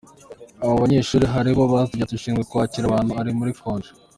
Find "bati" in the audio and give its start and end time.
2.01-2.13